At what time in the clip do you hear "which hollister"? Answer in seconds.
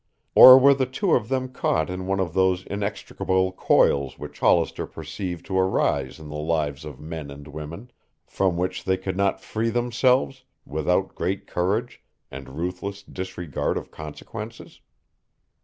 4.17-4.87